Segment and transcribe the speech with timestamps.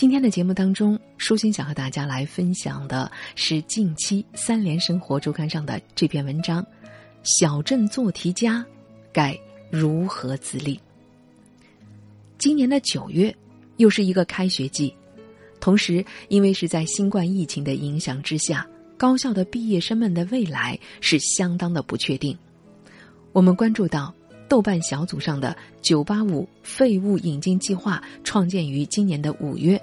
[0.00, 6.66] 今天的节目当中，舒心想和大家来分享的是近期《三联生活周刊》上的这篇文章：
[7.22, 8.64] 小镇做题家
[9.12, 9.38] 该
[9.70, 10.80] 如何自立？
[12.38, 13.36] 今年的九月，
[13.76, 14.90] 又是一个开学季，
[15.60, 22.34] 同时因为是在新冠疫情的影响之下，高校的毕业生们的未来是相当的不确定。
[23.32, 24.14] 我们关注到。
[24.50, 29.80] 豆瓣小组上的“九八五废物引进计划”创建于今年的五月，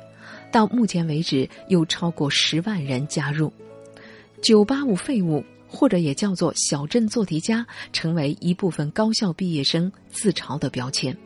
[0.52, 3.50] 到目前为止又超过十万人加入。
[4.44, 11.18] “九八五废物”或者也叫做“小镇做题家”，成为一部分高校毕业生自嘲的标签。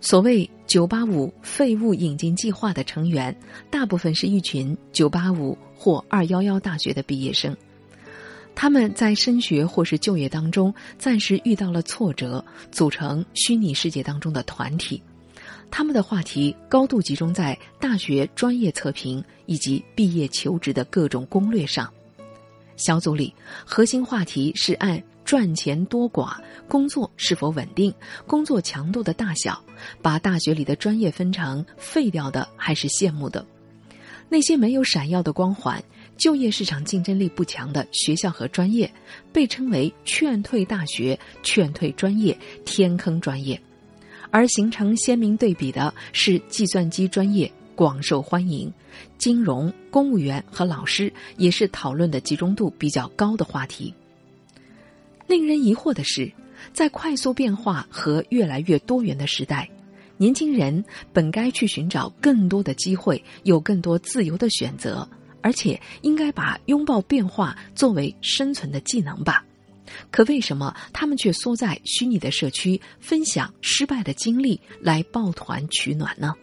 [0.00, 3.36] 所谓“九八五废物引进计划”的成员，
[3.68, 7.56] 大部分是一群“九八五”或“二幺幺”大学的毕业生。
[8.60, 15.00] 他们在升学或是就业当中暂时遇到了挫折，组成虚拟世界当中的团体。
[15.70, 21.88] 他们的话题高度集中在大学专业测评以及毕业求职的各种攻略上。
[22.74, 23.32] 小组里
[23.64, 26.36] 核心话题是按赚钱多寡、
[26.66, 27.94] 工作是否稳定、
[28.26, 29.62] 工作强度的大小，
[30.02, 33.46] 把大学里的专业分成废掉的还是羡慕的。
[34.28, 35.80] 那些没有闪耀的光环。
[36.18, 38.92] 就业市场竞争力不强的学校和专业，
[39.32, 43.58] 被称为“劝退大学”“劝退专业”“天坑专业”，
[44.30, 48.70] 而形成鲜明对比的是计算机专业广受欢迎，
[49.16, 53.94] 金融、公务员和老师也是讨论的集中度比较高的话题。
[55.28, 56.32] 令人疑惑的是，
[56.72, 59.70] 在快速变化和越来越多元的时代，
[60.16, 65.08] 年轻人本该去寻找更多的机会，有更多自由的选择。
[65.48, 69.42] 而且应该把拥抱变化作为生存的技能吧，
[70.10, 76.34] 可为什么他们却缩在虚拟的社区分享失败的经历来抱团取暖呢？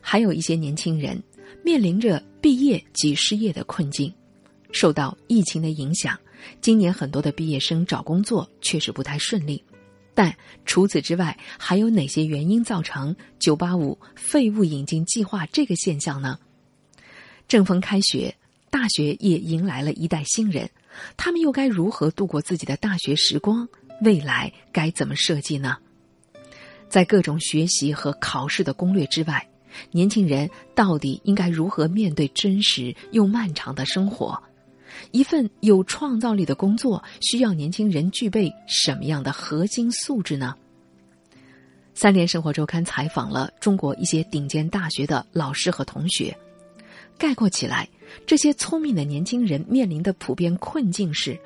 [0.00, 1.20] 还有一些年轻人
[1.64, 4.14] 面临着毕业及失业的困境，
[4.70, 6.16] 受到疫情的影响，
[6.60, 9.60] 今年很多的毕业生找工作确实不太顺利。
[10.14, 10.32] 但
[10.64, 16.38] 除此之外，还有哪些原因造成“九八五废物引进计划”这个现象呢？
[17.48, 18.36] 正逢开学，
[18.70, 20.68] 大学也迎来了一代新人，
[21.16, 23.66] 他们又该如何度过自己的大学时光？
[24.02, 25.78] 未来该怎么设计呢？
[26.90, 29.48] 在各种学习和考试的攻略之外，
[29.90, 34.40] 年轻人到底应该如何面对真实又漫长的生活？
[35.10, 40.54] 一份有创造力的工作需要年轻人具备什么样的核心素质呢？
[41.94, 46.36] 三联生活周刊采访了中国一些顶尖大学的老师和同学。
[47.18, 47.88] 概括起来，
[48.24, 51.38] 这些聪明的年轻人面临的普遍困境是，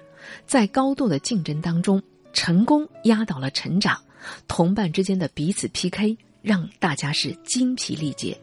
[0.47, 2.01] 在高度的竞争当中，
[2.33, 4.01] 成功压倒了成长，
[4.47, 8.39] 同伴之间的彼此 PK 让大家是精疲力竭。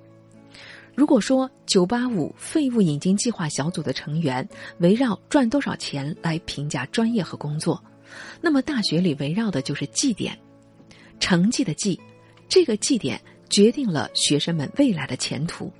[0.95, 4.45] 如果说“九八五废物引进计划”小组的成员
[4.79, 7.81] 围绕赚多少钱来评价专业和工作，
[8.41, 10.37] 那么大学里围绕的就是绩点，
[11.19, 11.97] 成绩的绩，
[12.49, 15.71] 这个绩点决定了学生们未来的前途。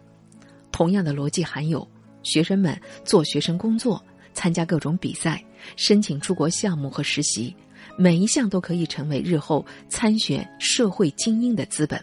[0.80, 1.86] 同样的逻辑还有，
[2.24, 4.02] 学生们做学生工作，
[4.34, 5.44] 参加各种比赛，
[5.76, 7.54] 申请出国项目和实习，
[7.98, 12.02] 每一项都可以成为日后参选社会精英的资本。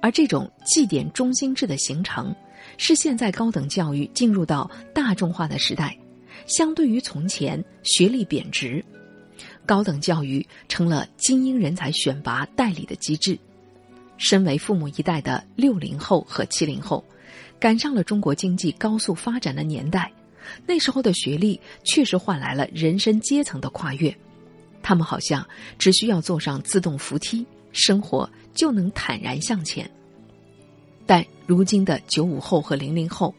[0.00, 2.34] 而这种绩点中心制的形成，
[2.78, 5.94] 是现在高等教育进入到大众化的时代，
[6.46, 8.82] 相对于从前学历贬值，
[9.66, 13.38] 高等教育成了精英人才选拔代理的机制。
[14.16, 17.04] 身为父母一代的六零后和七零后。
[17.60, 20.12] 赶上了中国经济高速发展的年代，
[20.66, 24.14] 那时候的学历确实换来了人生阶层的跨越。
[24.82, 25.46] 他们好像
[25.78, 29.90] 只需要坐上自动扶梯，生活就能坦然向前。
[31.04, 33.34] 但如今的九五后和零零后，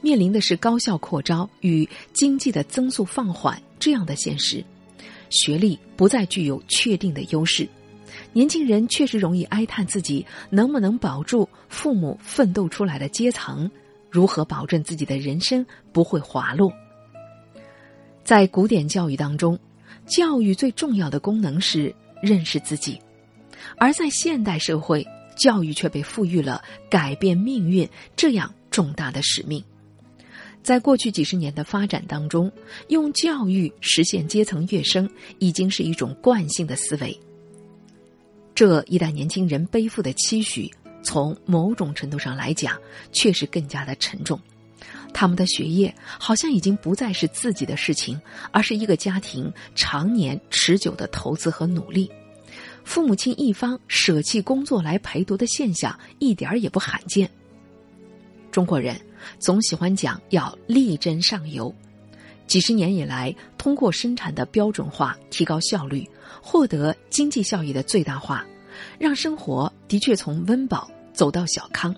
[0.00, 4.64] 面临的是高校扩招与经济的增速放缓这样的现实，
[5.28, 7.68] 学历不再具有确定的优势。
[8.32, 13.70] 年轻人确实容易哀叹自己能不能保住父母奋斗出来的阶层，
[14.08, 16.72] 如何保证自己的人生不会滑落？
[18.22, 19.58] 在古典教育当中，
[20.06, 23.00] 教育最重要的功能是认识自己，
[23.76, 25.04] 而在现代社会，
[25.36, 29.64] 教育却被赋予了改变命运这样重大的使命。
[30.62, 32.52] 在过去几十年的发展当中，
[32.88, 37.18] 用教育实现阶层跃升，已经是一种惯性的思维。
[38.60, 40.70] 这一代年轻人背负的期许，
[41.02, 42.78] 从某种程度上来讲，
[43.10, 44.38] 确实更加的沉重。
[45.14, 48.20] 他们的学业好像已经不再是自己的事情，
[48.50, 52.10] 而是一个家庭常年持久的投资和努力。
[52.84, 57.30] 父母亲一方舍弃工作来陪读的现象，一点儿也不罕见。
[58.52, 58.94] 中国人
[59.38, 61.74] 总喜欢讲要力争上游。
[62.46, 66.06] 几十年以来，通过生产的标准化提高效率，
[66.42, 68.44] 获得经济效益的最大化，
[68.98, 71.94] 让生活的确从温饱走到小康。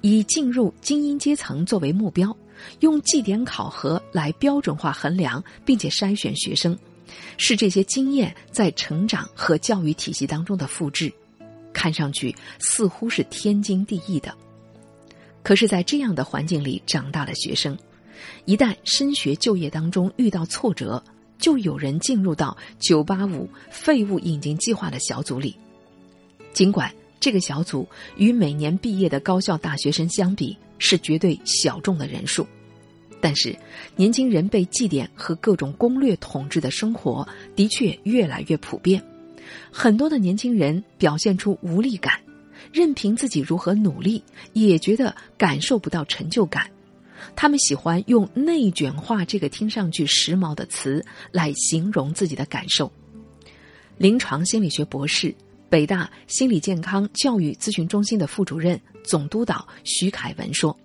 [0.00, 2.36] 以进入精英阶层作为目标，
[2.80, 6.76] 用绩点考核来标准化衡量并且筛选学生，
[7.38, 11.12] 是这些经验在成长和教育体系当中的复制，
[11.72, 14.34] 看上去似乎是天经地义的。
[15.44, 17.78] 可是，在这样的环境里长大的学生。
[18.44, 21.02] 一旦升学就业当中遇到挫折，
[21.38, 25.56] 就有人进入到九八五废物引进计划的小组里。
[26.52, 32.46] 尽管这个小组与每年毕业的高校大学生相比是绝对小众的人数，
[33.20, 33.56] 但是
[33.96, 39.02] 年轻人被绩点和各种攻略统治的生活的确越来越普遍。
[39.70, 42.20] 很多的年轻人表现出无力感，
[42.72, 44.22] 任凭自己如何努力，
[44.52, 46.68] 也觉得感受不到成就感。
[47.36, 52.90] 他们喜欢用“内卷化”这个听上去时髦的词来形容自己的感受。
[53.96, 55.32] 临床心理学博士、
[55.72, 60.78] 北大心理健康教育咨询中心的副主任、总督导徐凯文说：“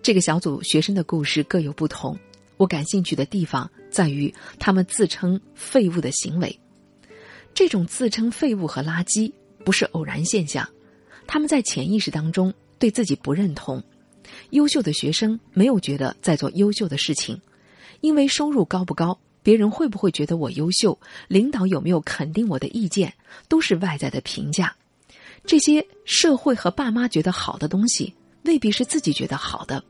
[0.00, 2.16] 这个小组学生的故事各有不同，
[2.56, 6.56] 我感兴趣的地方在于他们自称废物的行为。
[7.52, 9.32] 这种自称废物和垃圾
[9.64, 10.64] 不是偶然现象，
[11.26, 13.82] 他们在潜意识当中对自己不认同。”
[14.50, 17.40] 优秀的学生没有觉得在做优秀的事情，
[18.02, 20.98] 因为收入高不高，别人会不会觉得我优秀，
[21.28, 23.12] 领导有没有肯定我的意见，
[23.48, 24.74] 都是外在的评价。
[25.44, 28.12] 这些社会和爸妈觉得好的东西，
[28.44, 29.82] 未必是自己觉得好的，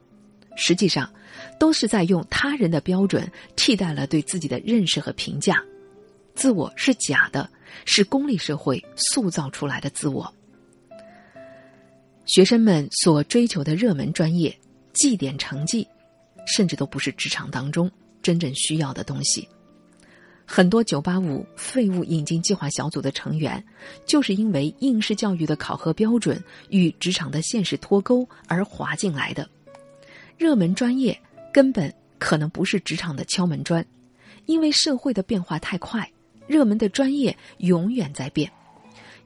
[0.56, 1.12] 实际上，
[1.58, 5.62] 都是在用他人的标准替代了对自己的认识和评价。
[6.35, 7.50] 自我是假的，
[7.85, 10.32] 是功利社会塑造出来的自我。
[12.26, 14.56] 学生们所追求的热门专业、
[14.93, 15.87] 绩点成绩，
[16.47, 17.91] 甚至都不是职场当中
[18.22, 19.49] 真正需要的东西。
[20.44, 23.64] 很多985废物引进计划小组的成员，
[24.05, 29.49] 就是因为应试教育的考核标准与职场的现实脱钩而滑进来的。
[30.37, 31.17] 热门专业
[31.52, 33.84] 根本可能不是职场的敲门砖，
[34.46, 36.11] 因为社会的变化太快，
[36.46, 38.50] 热门的专业永远在变。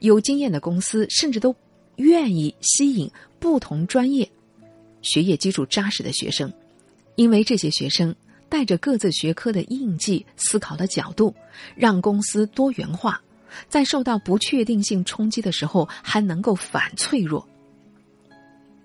[0.00, 1.54] 有经验的公司甚至都。
[1.98, 3.08] 愿意吸引
[3.38, 4.28] 不同专业、
[5.00, 6.52] 学业基础扎实的学生，
[7.14, 8.12] 因为这些学生
[8.54, 11.34] 带着各自学科的印记、思考的角度，
[11.74, 13.20] 让公司多元化，
[13.68, 17.44] 在受到不确定性冲击的时候还能够反脆弱。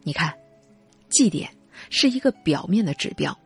[0.01, 0.33] 你看，
[1.07, 1.48] 绩点
[1.92, 3.38] 是一个表面的指标，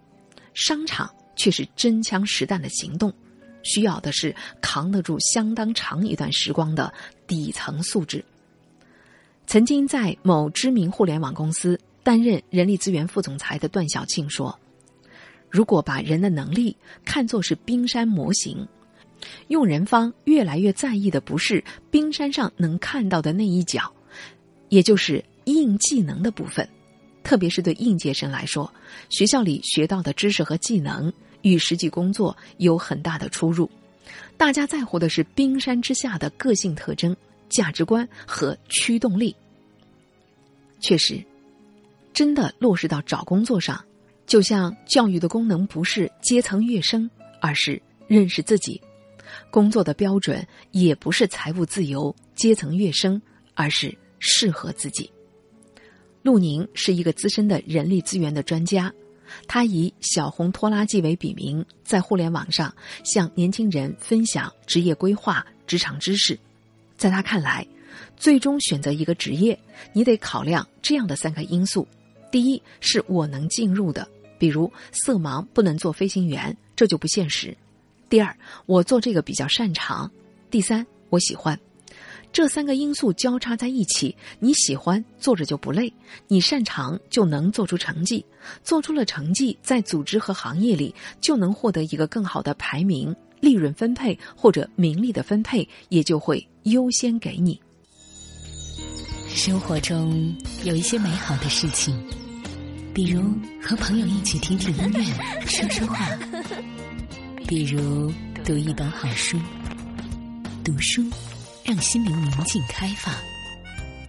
[0.53, 3.13] 商场却是真枪实弹的行动，
[3.61, 6.93] 需要的是扛得住相当长一段时光的
[7.27, 8.23] 底层素质。
[9.45, 14.57] 曾经在某知名互联网公司担任人力资源副总裁的段小庆说
[15.53, 18.67] ：“如果把人的能力看作是冰山模型，
[19.49, 23.93] 用人方越来越在意的不是冰山上能看到的那一角，
[24.69, 26.67] 也就是硬技能的部分。
[27.23, 28.73] 特别是对应届生来说，
[29.09, 31.13] 学校里学到的知识和技能
[31.43, 33.69] 与实际工作有很大的出入。
[34.35, 37.15] 大家在乎的是冰山之下的个性特征。”
[37.49, 39.35] 价值观和驱动力，
[40.79, 41.23] 确实，
[42.11, 43.85] 真的落实到找工作上，
[44.25, 47.09] 就像教育的功能不是阶层跃升，
[47.41, 48.79] 而是认识自己；
[49.51, 53.21] 工作的标准也不是财务自由、阶层跃升，
[53.53, 55.11] 而是适合自己。
[56.21, 58.91] 陆宁是一个资深的人力资源的专家，
[59.45, 66.39] 他以“小红拖拉机”为笔名，在互联网上向年轻人分享职业规划、职场知识。
[66.95, 67.67] 在他看来，
[68.15, 69.59] 最终选择一个职业，
[69.91, 71.85] 你得考量这样的三个因素：
[72.33, 74.07] 第一，是我能进入的，
[74.39, 77.55] 比如色盲不能做飞行员，这就不现实；
[78.09, 78.35] 第二，
[78.65, 80.09] 我做这个比较擅长；
[80.49, 81.59] 第三，我喜欢。
[82.31, 85.93] 这三个因素交叉在一起，你喜欢做着就不累，
[86.27, 88.25] 你擅长就能做出成绩，
[88.63, 93.15] 做出了成绩，在组织和行业里就能获得一个更好的排名。
[93.41, 97.61] 利润分配或者名利的分配也就会优先给你。
[99.27, 101.93] 生活中有一些美好的事情，
[102.93, 103.23] 比如
[103.61, 105.03] 和朋友一起听听音乐、
[105.47, 106.05] 说说话；
[107.47, 108.13] 比如
[108.45, 109.39] 读一本好书。
[110.63, 111.03] 读书
[111.65, 113.13] 让心灵宁静开放，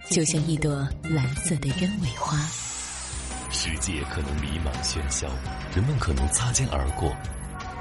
[0.09, 2.37] 就像一朵蓝色的鸢尾花。
[3.51, 5.27] 世界可能迷茫喧嚣，
[5.75, 7.11] 人们可能擦肩而过。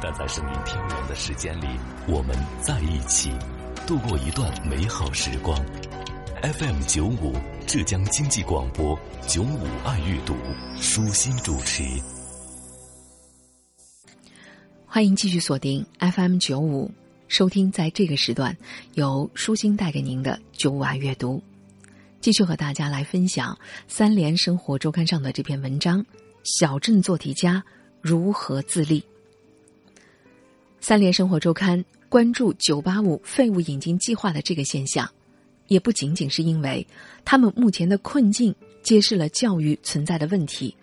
[0.01, 1.67] 但在声音飘远的时间里，
[2.07, 3.31] 我们在一起，
[3.87, 5.57] 度过一段美好时光。
[6.43, 7.35] FM 九五
[7.67, 10.35] 浙江经济广播九五爱阅读，
[10.81, 11.83] 舒心主持。
[14.87, 16.91] 欢迎继续锁定 FM 九五，
[17.27, 18.57] 收听在这个时段
[18.95, 21.43] 由舒心带给您的九五爱阅读。
[22.21, 23.55] 继续和大家来分享
[23.89, 26.05] 《三联生活周刊》上的这篇文章：
[26.45, 27.65] 小镇做题家
[28.01, 29.01] 如何自立。
[30.81, 35.11] 《三联生活周刊》关注“九八五”废物引进计划的这个现象，
[35.69, 36.87] 也不仅仅是因为
[37.25, 40.75] 他们目前的困境揭示了教育存在的问题。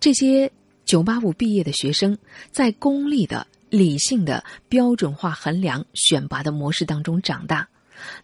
[0.00, 0.50] 这些。
[0.84, 2.18] 九八五毕业的学生，
[2.50, 7.66] 在功利的、理性的、标准化衡量、选拔的模式当中长大。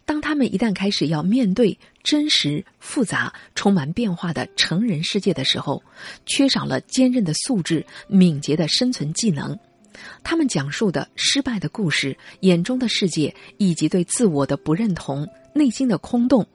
[0.05, 5.81] 当他们一旦开始要面对真实、复杂、充满变化的成人世界的时候，
[6.25, 9.57] 缺少了坚韧的素质、敏捷的生存技能。
[10.21, 16.45] 他们讲述的失败的故事、眼中的世界，以及对自我的不认同、内心的空洞。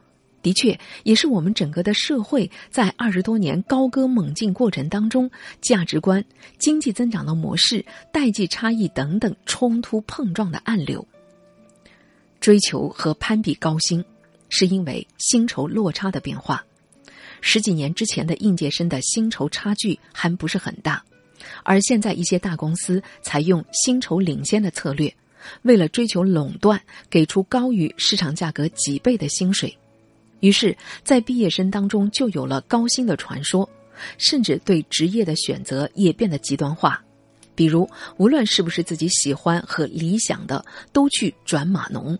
[0.42, 5.30] 的确，也是我们整个的社会在二十多年高歌猛进过程当中，
[5.62, 6.22] 价值观、
[6.58, 7.82] 经济增长的模式、
[8.12, 11.06] 代际差异等等冲突碰撞的暗流。
[12.40, 14.04] 追求和攀比高薪，
[14.50, 16.62] 是因为薪酬落差的变化。
[17.40, 21.02] 十几年之前的应届生的薪酬差距还不是很大，
[21.62, 25.14] 而现在一些大公司采用薪酬领先的策略，
[25.62, 29.76] 为了追求垄断，给出高于市场价格几倍的薪水。
[30.40, 33.68] 于是，在毕业生当中就有了高薪的传说，
[34.18, 37.02] 甚至对职业的选择也变得极端化。
[37.54, 42.18] 比如，无论是不是自己喜欢和理想的，都去转码农。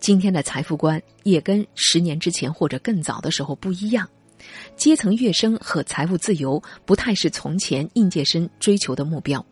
[0.00, 4.08] 今天的财富观也跟十年之前或者更早的时候不一样，
[4.76, 9.44] 阶层跃升和财务自由不太是从前应届生追求的目标。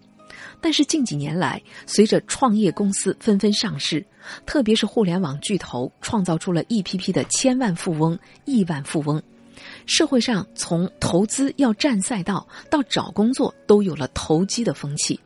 [0.61, 4.05] 但是近几年来，随着创业公司纷纷上市，
[4.45, 9.23] 特别是互联网巨头创造出了一批批的千万富翁、亿万富翁，
[9.87, 15.21] 社会上从投资要占赛道到找工作都有了投机的风气。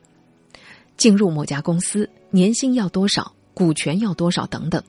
[0.97, 4.83] 进入某家公司，年薪要多少，股权要多少等等，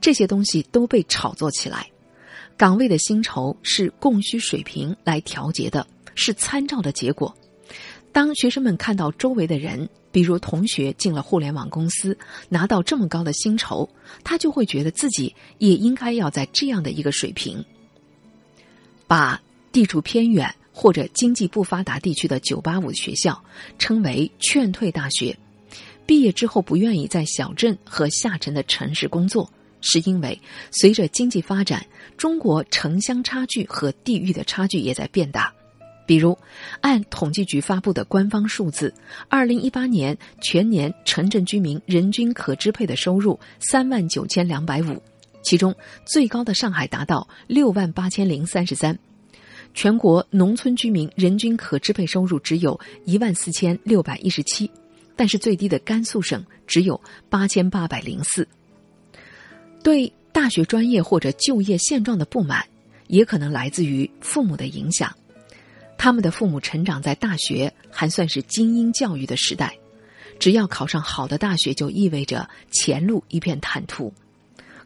[0.00, 1.88] 这些东西都被炒作起来。
[2.56, 7.34] 岗位的薪酬是供需水平来调节的，是参照的结果。
[8.14, 12.16] 当学生们看到周围的人，比如同学进了互联网公司，
[12.48, 13.90] 拿到这么高的薪酬，
[14.22, 17.62] 他就会觉得自己也应该要在这样的一个水平。
[19.08, 19.42] 把
[19.72, 23.42] 地处偏远或者经济不发达地区的九八五学校
[23.80, 25.36] 称为“劝退大学”，
[26.06, 30.40] 毕业之后不愿意在小镇和下沉的城市工作，是因为
[30.70, 31.84] 随着经济发展，
[32.16, 35.52] 中国城乡差距和地域的差距也在变大。
[36.06, 36.36] 比如，
[36.80, 38.92] 按统计局发布的官方数字，
[39.28, 45.02] 二零一八年全年城镇居民人均可支配的收入三万九千两百五，
[45.42, 48.98] 其中最高的上海达到六万八千零三十三。
[49.72, 54.70] 全国农村居民人均可支配收入只有一万四千六百一十七，
[55.16, 58.46] 但是最低的甘肃省只有八千八百零四。
[59.82, 62.64] 对大学专业或者就业现状的不满，
[63.08, 65.12] 也可能来自于父母的影响。
[66.04, 69.74] 他们的父母成长在大学还算是精英教育的时代，
[70.38, 74.12] 只要考上好的大学，就意味着前路一片坦途。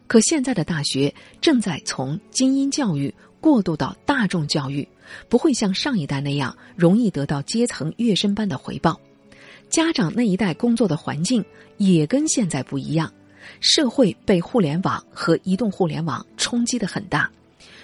[0.07, 4.87] 可现在的大学正在从精英教育过渡到大众教育，
[5.27, 8.97] 不会像上一代那样容易得到阶层跃升般的回报。
[9.69, 11.43] 家长那一代工作的环境
[11.75, 13.11] 也跟现在不一样，
[13.59, 17.29] 社会被互联网和移动互联网冲击的很大。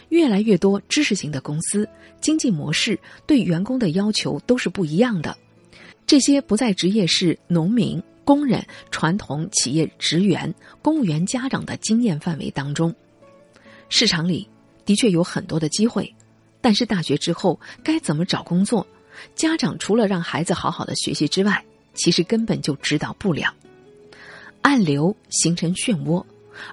[0.10, 1.88] 越来越多知识型的公司
[2.22, 5.38] 经济模式对员工的要求都是不一样的。
[6.08, 12.94] 这些不在职业是农民、工人、传统企业职员、公务员家长的经验范围当中，
[13.90, 14.48] 市场里
[14.86, 16.14] 的确有很多的机会，
[16.62, 18.86] 但是大学之后该怎么找工作，
[19.34, 21.64] 家长除了让孩子好好的学习之外，
[21.96, 23.54] 其实根本就指导不了。
[24.62, 26.24] 暗流形成漩涡。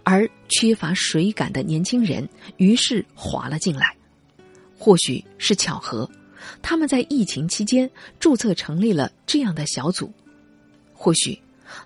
[0.02, 3.96] 而缺乏水感的年轻人于是滑了进来，
[4.78, 6.08] 或许是巧合，
[6.60, 10.06] 他们在疫情期间注册成立了这样的小组；
[10.92, 11.38] 或许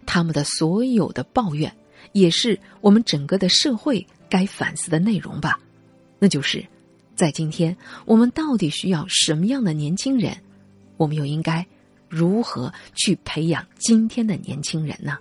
[0.05, 1.75] 他们的所有的抱怨，
[2.13, 5.61] 也是我们整个的社会该反思的内容吧。
[6.19, 6.67] 那就是，
[7.15, 10.37] 在今天，我们到底需要什么样的年轻人？
[10.97, 11.67] 我们又应该
[12.09, 15.19] 如何去培养今天的年轻人呢？